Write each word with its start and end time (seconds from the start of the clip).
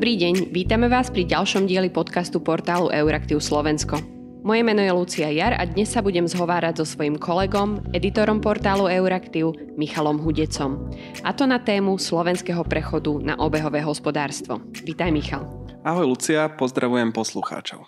Dobrý 0.00 0.16
deň, 0.16 0.56
vítame 0.56 0.88
vás 0.88 1.12
pri 1.12 1.28
ďalšom 1.28 1.68
dieli 1.68 1.92
podcastu 1.92 2.40
portálu 2.40 2.88
Euraktiv 2.88 3.36
Slovensko. 3.36 4.00
Moje 4.40 4.64
meno 4.64 4.80
je 4.80 4.88
Lucia 4.96 5.28
Jar 5.28 5.52
a 5.52 5.68
dnes 5.68 5.92
sa 5.92 6.00
budem 6.00 6.24
zhovárať 6.24 6.80
so 6.80 6.96
svojím 6.96 7.20
kolegom, 7.20 7.84
editorom 7.92 8.40
portálu 8.40 8.88
Euraktiv, 8.88 9.52
Michalom 9.76 10.16
Hudecom. 10.24 10.88
A 11.20 11.36
to 11.36 11.44
na 11.44 11.60
tému 11.60 12.00
slovenského 12.00 12.64
prechodu 12.64 13.20
na 13.20 13.36
obehové 13.44 13.84
hospodárstvo. 13.84 14.64
Vítaj 14.88 15.12
Michal. 15.12 15.44
Ahoj 15.84 16.16
Lucia, 16.16 16.48
pozdravujem 16.48 17.12
poslucháčov. 17.12 17.84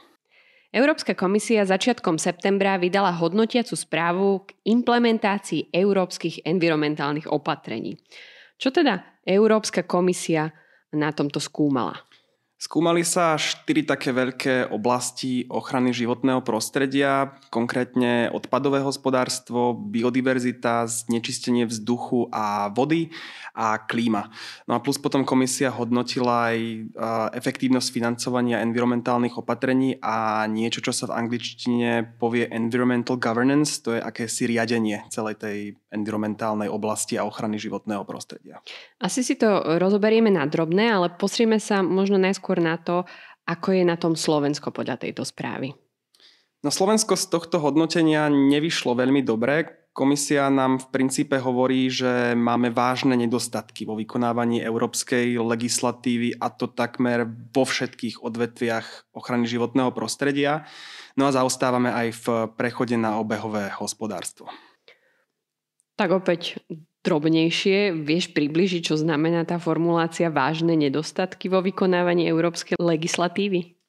Európska 0.69 1.17
komisia 1.17 1.65
začiatkom 1.65 2.21
septembra 2.21 2.77
vydala 2.77 3.17
hodnotiacu 3.17 3.73
správu 3.73 4.45
k 4.45 4.53
implementácii 4.69 5.73
európskych 5.73 6.45
environmentálnych 6.45 7.25
opatrení. 7.33 7.97
Čo 8.61 8.69
teda 8.69 9.01
Európska 9.25 9.89
komisia 9.89 10.53
na 10.93 11.11
tomto 11.11 11.41
skúmala? 11.41 12.05
Skúmali 12.63 13.03
sa 13.03 13.35
štyri 13.35 13.83
také 13.83 14.15
veľké 14.15 14.71
oblasti 14.71 15.51
ochrany 15.51 15.91
životného 15.91 16.47
prostredia, 16.47 17.35
konkrétne 17.51 18.31
odpadové 18.31 18.79
hospodárstvo, 18.79 19.75
biodiverzita, 19.75 20.87
znečistenie 20.87 21.67
vzduchu 21.67 22.31
a 22.31 22.71
vody 22.71 23.11
a 23.51 23.83
klíma. 23.83 24.31
No 24.71 24.79
a 24.79 24.83
plus 24.85 24.95
potom 24.95 25.27
komisia 25.27 25.75
hodnotila 25.75 26.55
aj 26.55 26.59
efektívnosť 27.35 27.89
financovania 27.91 28.63
environmentálnych 28.63 29.43
opatrení 29.43 29.99
a 29.99 30.47
niečo, 30.47 30.87
čo 30.87 30.95
sa 30.95 31.11
v 31.11 31.19
angličtine 31.19 32.15
povie 32.23 32.47
environmental 32.47 33.19
governance, 33.19 33.83
to 33.83 33.99
je 33.99 34.07
akési 34.07 34.47
riadenie 34.47 35.03
celej 35.11 35.43
tej 35.43 35.59
environmentálnej 35.93 36.73
oblasti 36.73 37.21
a 37.21 37.29
ochrany 37.29 37.61
životného 37.61 38.05
prostredia. 38.09 38.65
Asi 38.97 39.21
si 39.21 39.37
to 39.37 39.77
rozoberieme 39.77 40.33
na 40.33 40.49
drobné, 40.49 40.89
ale 40.89 41.13
posrieme 41.13 41.61
sa 41.61 41.85
možno 41.85 42.17
najskôr 42.17 42.53
skôr 42.53 42.59
na 42.59 42.77
to, 42.77 43.09
ako 43.47 43.73
je 43.73 43.85
na 43.87 43.97
tom 43.97 44.13
Slovensko 44.13 44.75
podľa 44.75 45.01
tejto 45.01 45.25
správy. 45.25 45.73
No 46.61 46.69
Slovensko 46.75 47.17
z 47.17 47.31
tohto 47.33 47.63
hodnotenia 47.63 48.29
nevyšlo 48.29 48.93
veľmi 48.99 49.25
dobre. 49.25 49.89
Komisia 49.97 50.53
nám 50.53 50.79
v 50.83 50.87
princípe 50.93 51.37
hovorí, 51.41 51.89
že 51.89 52.37
máme 52.37 52.73
vážne 52.75 53.17
nedostatky 53.17 53.89
vo 53.89 53.97
vykonávaní 53.97 54.61
európskej 54.61 55.39
legislatívy 55.39 56.39
a 56.39 56.53
to 56.53 56.69
takmer 56.69 57.25
vo 57.29 57.65
všetkých 57.65 58.21
odvetviach 58.21 59.15
ochrany 59.17 59.49
životného 59.49 59.91
prostredia. 59.97 60.69
No 61.17 61.29
a 61.29 61.35
zaostávame 61.35 61.93
aj 61.93 62.09
v 62.25 62.27
prechode 62.57 62.97
na 63.01 63.21
obehové 63.21 63.69
hospodárstvo. 63.75 64.49
Tak 65.97 66.09
opäť 66.13 66.59
drobnejšie. 67.03 67.93
Vieš 67.99 68.33
približiť, 68.33 68.91
čo 68.91 68.95
znamená 68.97 69.43
tá 69.45 69.59
formulácia 69.59 70.31
vážne 70.31 70.79
nedostatky 70.79 71.51
vo 71.51 71.61
vykonávaní 71.61 72.31
európskej 72.31 72.79
legislatívy? 72.79 73.82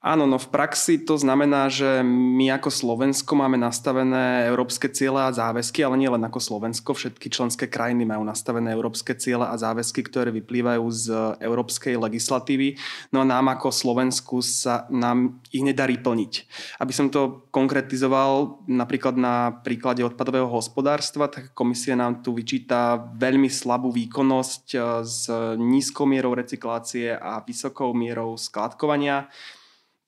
Áno, 0.00 0.24
no 0.24 0.40
v 0.40 0.48
praxi 0.48 1.04
to 1.04 1.20
znamená, 1.20 1.68
že 1.68 2.00
my 2.00 2.56
ako 2.56 2.72
Slovensko 2.72 3.36
máme 3.36 3.60
nastavené 3.60 4.48
európske 4.48 4.88
ciele 4.88 5.20
a 5.20 5.28
záväzky, 5.28 5.84
ale 5.84 6.00
nie 6.00 6.08
len 6.08 6.24
ako 6.24 6.40
Slovensko, 6.40 6.96
všetky 6.96 7.28
členské 7.28 7.68
krajiny 7.68 8.08
majú 8.08 8.24
nastavené 8.24 8.72
európske 8.72 9.12
ciele 9.20 9.44
a 9.44 9.52
záväzky, 9.60 10.00
ktoré 10.00 10.32
vyplývajú 10.32 10.84
z 10.88 11.06
európskej 11.44 12.00
legislatívy. 12.00 12.80
No 13.12 13.20
a 13.20 13.28
nám 13.28 13.52
ako 13.52 13.68
Slovensku 13.68 14.40
sa 14.40 14.88
nám 14.88 15.36
ich 15.52 15.60
nedarí 15.60 16.00
plniť. 16.00 16.32
Aby 16.80 16.92
som 16.96 17.12
to 17.12 17.44
konkretizoval 17.52 18.64
napríklad 18.72 19.20
na 19.20 19.52
príklade 19.52 20.00
odpadového 20.00 20.48
hospodárstva, 20.48 21.28
tak 21.28 21.52
komisia 21.52 21.92
nám 21.92 22.24
tu 22.24 22.32
vyčíta 22.32 22.96
veľmi 23.20 23.52
slabú 23.52 23.92
výkonnosť 23.92 24.64
eh, 24.72 24.80
s 25.04 25.28
nízkou 25.60 26.08
mierou 26.08 26.32
recyklácie 26.32 27.12
a 27.12 27.44
vysokou 27.44 27.92
mierou 27.92 28.40
skladkovania 28.40 29.28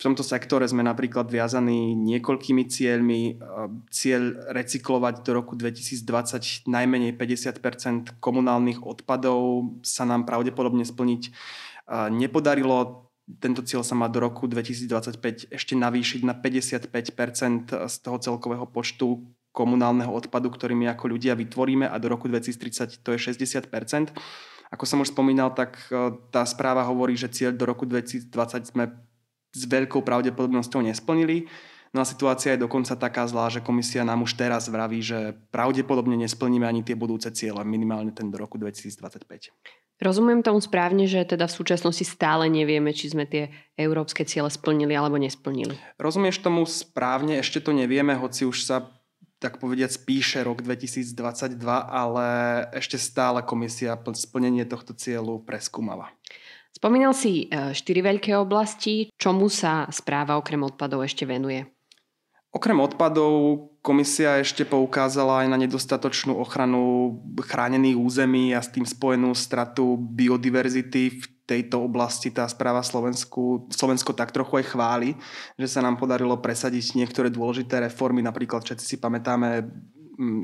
v 0.02 0.10
tomto 0.10 0.26
sektore 0.26 0.66
sme 0.66 0.82
napríklad 0.82 1.30
viazaní 1.30 1.94
niekoľkými 1.94 2.66
cieľmi. 2.66 3.38
Cieľ 3.86 4.50
recyklovať 4.50 5.22
do 5.22 5.30
roku 5.30 5.54
2020 5.54 6.66
najmenej 6.66 7.14
50% 7.14 8.18
komunálnych 8.18 8.82
odpadov 8.82 9.70
sa 9.86 10.02
nám 10.02 10.26
pravdepodobne 10.26 10.82
splniť 10.82 11.30
nepodarilo. 12.18 13.06
Tento 13.38 13.62
cieľ 13.62 13.86
sa 13.86 13.94
má 13.94 14.10
do 14.10 14.18
roku 14.18 14.50
2025 14.50 15.54
ešte 15.54 15.78
navýšiť 15.78 16.26
na 16.26 16.34
55% 16.34 17.70
z 17.70 17.94
toho 18.02 18.18
celkového 18.18 18.66
počtu 18.66 19.22
komunálneho 19.54 20.10
odpadu, 20.10 20.50
ktorý 20.50 20.74
my 20.82 20.98
ako 20.98 21.14
ľudia 21.14 21.38
vytvoríme 21.38 21.86
a 21.86 21.94
do 22.02 22.10
roku 22.10 22.26
2030 22.26 23.06
to 23.06 23.14
je 23.14 23.38
60% 23.38 23.70
Ako 24.74 24.82
som 24.82 24.98
už 24.98 25.14
spomínal, 25.14 25.54
tak 25.54 25.78
tá 26.34 26.42
správa 26.42 26.82
hovorí, 26.90 27.14
že 27.14 27.30
cieľ 27.30 27.54
do 27.54 27.70
roku 27.70 27.86
2020 27.86 28.66
sme 28.66 29.11
s 29.52 29.62
veľkou 29.68 30.00
pravdepodobnosťou 30.00 30.80
nesplnili. 30.82 31.46
No 31.92 32.00
a 32.00 32.08
situácia 32.08 32.56
je 32.56 32.64
dokonca 32.64 32.96
taká 32.96 33.28
zlá, 33.28 33.52
že 33.52 33.60
komisia 33.60 34.00
nám 34.00 34.24
už 34.24 34.32
teraz 34.40 34.64
vraví, 34.72 35.04
že 35.04 35.36
pravdepodobne 35.52 36.16
nesplníme 36.24 36.64
ani 36.64 36.80
tie 36.80 36.96
budúce 36.96 37.28
ciele, 37.36 37.60
minimálne 37.68 38.16
ten 38.16 38.32
do 38.32 38.40
roku 38.40 38.56
2025. 38.56 39.28
Rozumiem 40.02 40.42
tomu 40.42 40.58
správne, 40.58 41.06
že 41.06 41.22
teda 41.22 41.46
v 41.46 41.54
súčasnosti 41.62 42.02
stále 42.02 42.48
nevieme, 42.48 42.90
či 42.90 43.12
sme 43.12 43.28
tie 43.28 43.52
európske 43.78 44.24
ciele 44.24 44.48
splnili 44.50 44.96
alebo 44.96 45.20
nesplnili. 45.20 45.78
Rozumieš 46.00 46.42
tomu 46.42 46.64
správne, 46.66 47.38
ešte 47.38 47.62
to 47.62 47.70
nevieme, 47.76 48.16
hoci 48.16 48.48
už 48.48 48.66
sa 48.66 48.90
tak 49.38 49.58
povediať 49.58 50.02
spíše 50.02 50.42
rok 50.46 50.62
2022, 50.62 51.58
ale 51.86 52.26
ešte 52.74 52.94
stále 52.94 53.42
komisia 53.42 53.98
splnenie 53.98 54.62
tohto 54.66 54.94
cieľu 54.94 55.42
preskúmala. 55.42 56.10
Spomínal 56.72 57.12
si 57.12 57.46
e, 57.46 57.76
štyri 57.76 58.00
veľké 58.00 58.32
oblasti. 58.40 59.12
Čomu 59.14 59.52
sa 59.52 59.86
správa 59.92 60.40
okrem 60.40 60.64
odpadov 60.64 61.04
ešte 61.04 61.28
venuje? 61.28 61.68
Okrem 62.52 62.76
odpadov 62.84 63.64
komisia 63.80 64.36
ešte 64.36 64.68
poukázala 64.68 65.44
aj 65.44 65.48
na 65.48 65.56
nedostatočnú 65.56 66.36
ochranu 66.36 67.16
chránených 67.40 67.96
území 67.96 68.52
a 68.52 68.60
s 68.60 68.68
tým 68.68 68.84
spojenú 68.84 69.32
stratu 69.32 69.96
biodiverzity 69.96 71.02
v 71.16 71.24
tejto 71.48 71.80
oblasti 71.80 72.28
tá 72.28 72.44
správa 72.46 72.84
Slovensku, 72.84 73.66
Slovensko 73.72 74.12
tak 74.12 74.36
trochu 74.36 74.60
aj 74.62 74.68
chváli, 74.68 75.10
že 75.56 75.68
sa 75.68 75.80
nám 75.80 75.96
podarilo 75.96 76.38
presadiť 76.38 76.96
niektoré 76.96 77.32
dôležité 77.32 77.82
reformy, 77.82 78.20
napríklad 78.20 78.62
všetci 78.62 78.84
si 78.84 78.96
pamätáme 79.00 79.66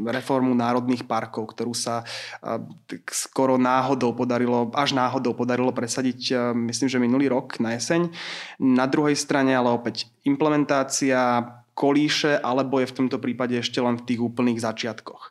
reformu 0.09 0.57
národných 0.57 1.05
parkov, 1.05 1.53
ktorú 1.53 1.77
sa 1.77 2.05
skoro 3.09 3.61
náhodou 3.61 4.17
podarilo, 4.17 4.73
až 4.73 4.97
náhodou 4.97 5.37
podarilo 5.37 5.73
presadiť, 5.77 6.53
myslím, 6.57 6.89
že 6.89 6.99
minulý 6.99 7.29
rok 7.29 7.61
na 7.61 7.77
jeseň. 7.77 8.09
Na 8.61 8.89
druhej 8.89 9.15
strane 9.15 9.53
ale 9.53 9.69
opäť 9.69 10.09
implementácia 10.25 11.45
kolíše, 11.77 12.43
alebo 12.43 12.83
je 12.83 12.91
v 12.91 12.97
tomto 13.05 13.23
prípade 13.23 13.55
ešte 13.55 13.79
len 13.79 14.01
v 14.01 14.07
tých 14.09 14.21
úplných 14.25 14.59
začiatkoch. 14.59 15.31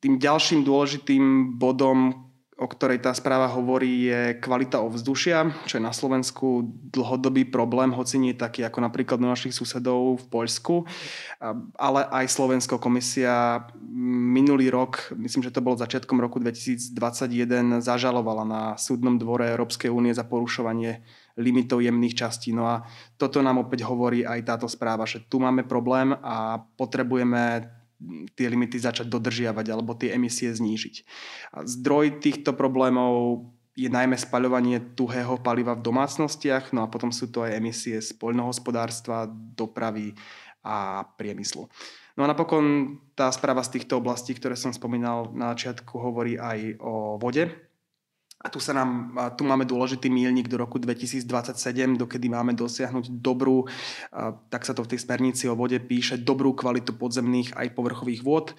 Tým 0.00 0.16
ďalším 0.16 0.64
dôležitým 0.64 1.54
bodom, 1.60 2.32
o 2.54 2.70
ktorej 2.70 3.02
tá 3.02 3.10
správa 3.10 3.50
hovorí, 3.50 4.06
je 4.06 4.38
kvalita 4.38 4.78
ovzdušia, 4.78 5.66
čo 5.66 5.78
je 5.78 5.82
na 5.82 5.90
Slovensku 5.90 6.70
dlhodobý 6.94 7.50
problém, 7.50 7.90
hoci 7.90 8.22
nie 8.22 8.30
taký 8.30 8.62
ako 8.62 8.78
napríklad 8.78 9.18
u 9.18 9.26
našich 9.26 9.50
susedov 9.50 10.22
v 10.22 10.24
Poľsku. 10.30 10.86
Ale 11.74 12.06
aj 12.14 12.30
Slovenská 12.30 12.78
komisia 12.78 13.66
minulý 13.98 14.70
rok, 14.70 15.10
myslím, 15.18 15.42
že 15.42 15.50
to 15.50 15.66
bolo 15.66 15.82
začiatkom 15.82 16.22
roku 16.22 16.38
2021, 16.38 17.82
zažalovala 17.82 18.46
na 18.46 18.62
súdnom 18.78 19.18
dvore 19.18 19.50
Európskej 19.50 19.90
únie 19.90 20.14
za 20.14 20.22
porušovanie 20.22 21.02
limitov 21.34 21.82
jemných 21.82 22.14
častí. 22.14 22.54
No 22.54 22.70
a 22.70 22.86
toto 23.18 23.42
nám 23.42 23.66
opäť 23.66 23.82
hovorí 23.82 24.22
aj 24.22 24.46
táto 24.46 24.70
správa, 24.70 25.02
že 25.10 25.26
tu 25.26 25.42
máme 25.42 25.66
problém 25.66 26.14
a 26.22 26.62
potrebujeme 26.78 27.66
tie 28.34 28.46
limity 28.50 28.76
začať 28.76 29.06
dodržiavať 29.08 29.66
alebo 29.70 29.96
tie 29.96 30.12
emisie 30.14 30.50
znížiť. 30.50 30.94
A 31.54 31.64
zdroj 31.64 32.20
týchto 32.20 32.52
problémov 32.52 33.46
je 33.74 33.90
najmä 33.90 34.14
spaľovanie 34.14 34.94
tuhého 34.94 35.34
paliva 35.42 35.74
v 35.74 35.82
domácnostiach, 35.82 36.70
no 36.70 36.86
a 36.86 36.90
potom 36.90 37.10
sú 37.10 37.26
to 37.30 37.42
aj 37.42 37.58
emisie 37.58 37.98
z 37.98 38.14
poľnohospodárstva, 38.14 39.26
dopravy 39.30 40.14
a 40.62 41.02
priemyslu. 41.18 41.66
No 42.14 42.22
a 42.22 42.30
napokon 42.30 42.96
tá 43.18 43.26
správa 43.34 43.66
z 43.66 43.78
týchto 43.78 43.98
oblastí, 43.98 44.38
ktoré 44.38 44.54
som 44.54 44.70
spomínal 44.70 45.34
na 45.34 45.50
začiatku, 45.52 45.98
hovorí 45.98 46.38
aj 46.38 46.78
o 46.78 47.18
vode, 47.18 47.50
a 48.44 48.52
tu, 48.52 48.60
sa 48.60 48.76
nám, 48.76 49.16
tu 49.40 49.48
máme 49.48 49.64
dôležitý 49.64 50.12
mílnik 50.12 50.52
do 50.52 50.60
roku 50.60 50.76
2027, 50.76 51.96
dokedy 51.96 52.28
máme 52.28 52.52
dosiahnuť 52.52 53.08
dobrú, 53.24 53.64
tak 54.52 54.68
sa 54.68 54.76
to 54.76 54.84
v 54.84 54.92
tej 54.92 55.00
smernici 55.00 55.48
o 55.48 55.56
vode 55.56 55.80
píše, 55.80 56.20
dobrú 56.20 56.52
kvalitu 56.52 56.92
podzemných 56.92 57.56
aj 57.56 57.72
povrchových 57.72 58.20
vôd. 58.20 58.52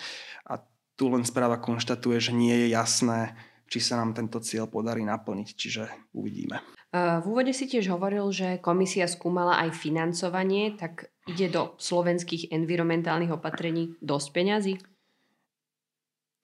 A 0.49 0.57
tu 0.97 1.13
len 1.13 1.21
správa 1.21 1.61
konštatuje, 1.61 2.17
že 2.17 2.33
nie 2.33 2.65
je 2.65 2.67
jasné, 2.73 3.37
či 3.69 3.77
sa 3.77 4.01
nám 4.01 4.17
tento 4.17 4.41
cieľ 4.41 4.65
podarí 4.65 5.05
naplniť, 5.05 5.47
čiže 5.53 5.83
uvidíme. 6.17 6.65
V 6.95 7.25
úvode 7.27 7.53
si 7.53 7.69
tiež 7.69 7.91
hovoril, 7.93 8.25
že 8.33 8.57
komisia 8.63 9.05
skúmala 9.05 9.61
aj 9.67 9.75
financovanie, 9.75 10.73
tak 10.73 11.13
ide 11.29 11.51
do 11.51 11.77
slovenských 11.77 12.49
environmentálnych 12.49 13.35
opatrení 13.35 13.93
dosť 14.01 14.27
peňazí? 14.33 14.73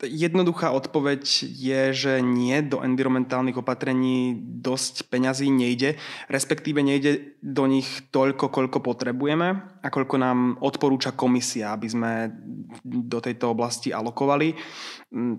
Jednoduchá 0.02 0.74
odpoveď 0.74 1.22
je, 1.46 1.82
že 1.94 2.14
nie, 2.26 2.58
do 2.66 2.82
environmentálnych 2.82 3.62
opatrení 3.62 4.34
dosť 4.42 5.08
peňazí 5.14 5.54
nejde, 5.54 6.02
respektíve 6.26 6.82
nejde 6.82 7.38
do 7.46 7.70
nich 7.70 7.86
toľko, 8.10 8.50
koľko 8.50 8.82
potrebujeme 8.82 9.62
a 9.82 9.88
koľko 9.94 10.16
nám 10.18 10.40
odporúča 10.58 11.14
komisia, 11.14 11.78
aby 11.78 11.88
sme 11.88 12.12
do 12.82 13.22
tejto 13.22 13.54
oblasti 13.54 13.94
alokovali. 13.94 14.58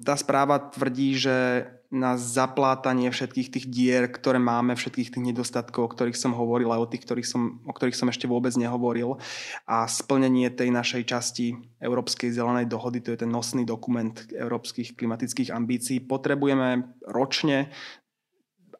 Tá 0.06 0.14
správa 0.14 0.70
tvrdí, 0.70 1.18
že 1.18 1.66
na 1.92 2.16
zaplátanie 2.16 3.12
všetkých 3.12 3.48
tých 3.52 3.66
dier, 3.68 4.08
ktoré 4.08 4.40
máme, 4.40 4.72
všetkých 4.72 5.12
tých 5.12 5.26
nedostatkov, 5.28 5.84
o 5.84 5.92
ktorých 5.92 6.16
som 6.16 6.32
hovoril 6.32 6.72
a 6.72 6.80
o 6.80 6.88
tých, 6.88 7.04
ktorých 7.04 7.28
som, 7.28 7.60
o 7.68 7.72
ktorých 7.76 7.92
som 7.92 8.08
ešte 8.08 8.24
vôbec 8.24 8.56
nehovoril 8.56 9.20
a 9.68 9.84
splnenie 9.84 10.48
tej 10.48 10.72
našej 10.72 11.04
časti 11.04 11.52
Európskej 11.84 12.32
zelenej 12.32 12.64
dohody, 12.64 13.04
to 13.04 13.12
je 13.12 13.28
ten 13.28 13.28
nosný 13.28 13.68
dokument 13.68 14.16
európskych 14.32 14.96
klimatických 14.96 15.52
ambícií, 15.52 16.00
potrebujeme 16.00 16.96
ročne 17.04 17.68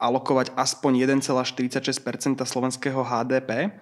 alokovať 0.00 0.56
aspoň 0.56 1.04
1,46% 1.20 2.40
slovenského 2.48 3.04
HDP. 3.04 3.76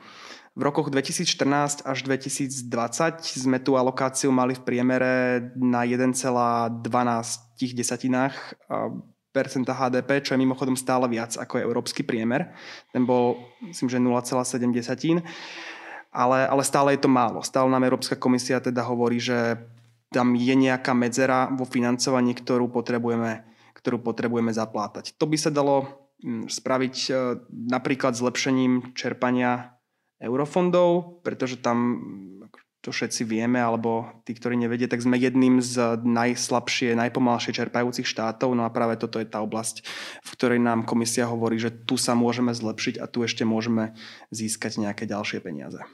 V 0.59 0.63
rokoch 0.67 0.91
2014 0.91 1.87
až 1.87 1.99
2020 2.03 2.67
sme 3.23 3.63
tú 3.63 3.79
alokáciu 3.79 4.35
mali 4.35 4.59
v 4.59 4.67
priemere 4.67 5.15
na 5.55 5.87
1,12 5.87 6.83
desatinách 7.79 8.35
HDP, 9.33 10.11
čo 10.23 10.35
je 10.35 10.43
mimochodom 10.43 10.75
stále 10.75 11.07
viac 11.07 11.39
ako 11.39 11.59
je 11.59 11.67
európsky 11.67 12.03
priemer. 12.03 12.51
Ten 12.91 13.07
bol, 13.07 13.39
myslím, 13.63 13.89
že 13.89 13.99
0,7. 14.03 15.23
Ale, 16.11 16.39
ale 16.43 16.63
stále 16.67 16.99
je 16.99 17.07
to 17.07 17.11
málo. 17.11 17.39
Stále 17.47 17.71
nám 17.71 17.87
Európska 17.87 18.19
komisia 18.19 18.59
teda 18.59 18.83
hovorí, 18.83 19.23
že 19.23 19.63
tam 20.11 20.35
je 20.35 20.55
nejaká 20.59 20.91
medzera 20.91 21.47
vo 21.55 21.63
financovaní, 21.63 22.35
ktorú 22.35 22.67
potrebujeme, 22.67 23.47
ktorú 23.79 24.03
potrebujeme 24.03 24.51
zaplátať. 24.51 25.15
To 25.23 25.31
by 25.31 25.39
sa 25.39 25.55
dalo 25.55 25.87
hm, 26.19 26.51
spraviť 26.51 26.97
e, 27.07 27.13
napríklad 27.71 28.19
zlepšením 28.19 28.91
čerpania 28.99 29.79
eurofondov, 30.19 31.23
pretože 31.23 31.63
tam 31.63 32.03
to 32.81 32.97
všetci 32.97 33.29
vieme, 33.29 33.61
alebo 33.61 34.09
tí, 34.25 34.33
ktorí 34.33 34.57
nevedie, 34.57 34.89
tak 34.89 35.05
sme 35.05 35.21
jedným 35.21 35.61
z 35.61 36.01
najslabšie, 36.01 36.97
najpomalšie 36.97 37.53
čerpajúcich 37.53 38.09
štátov. 38.09 38.57
No 38.57 38.65
a 38.65 38.73
práve 38.73 38.97
toto 38.97 39.21
je 39.21 39.29
tá 39.29 39.45
oblasť, 39.45 39.85
v 40.25 40.29
ktorej 40.33 40.61
nám 40.65 40.89
komisia 40.89 41.29
hovorí, 41.29 41.61
že 41.61 41.69
tu 41.69 42.01
sa 42.01 42.17
môžeme 42.17 42.57
zlepšiť 42.57 42.97
a 42.97 43.05
tu 43.05 43.21
ešte 43.21 43.45
môžeme 43.45 43.93
získať 44.33 44.81
nejaké 44.81 45.05
ďalšie 45.05 45.45
peniaze. 45.45 45.85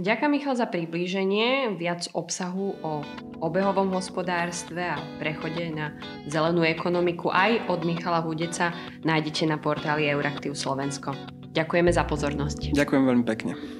Ďakujem 0.00 0.32
Michal 0.32 0.56
za 0.56 0.64
priblíženie, 0.64 1.76
viac 1.76 2.08
obsahu 2.16 2.72
o 2.80 3.04
obehovom 3.42 3.92
hospodárstve 3.92 4.80
a 4.80 4.96
prechode 5.20 5.68
na 5.72 5.92
zelenú 6.24 6.64
ekonomiku 6.64 7.28
aj 7.28 7.68
od 7.68 7.84
Michala 7.84 8.24
Hudeca 8.24 8.72
nájdete 9.04 9.44
na 9.44 9.60
portáli 9.60 10.08
Euraktiv 10.08 10.56
Slovensko. 10.56 11.12
Ďakujeme 11.52 11.90
za 11.90 12.06
pozornosť. 12.06 12.72
Ďakujem 12.72 13.02
veľmi 13.02 13.24
pekne. 13.26 13.79